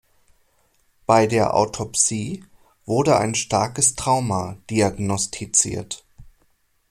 [1.05, 2.43] Bei der Autopsie
[2.87, 6.03] wurde ein starkes Trauma diagnostiziert.